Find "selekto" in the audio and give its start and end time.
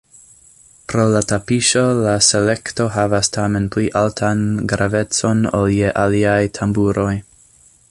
2.27-2.87